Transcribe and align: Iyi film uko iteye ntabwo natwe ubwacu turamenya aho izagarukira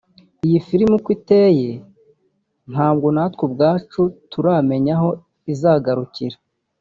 Iyi 0.45 0.59
film 0.67 0.89
uko 0.99 1.09
iteye 1.17 1.71
ntabwo 2.71 3.07
natwe 3.15 3.41
ubwacu 3.47 4.01
turamenya 4.31 4.93
aho 4.97 5.09
izagarukira 5.53 6.37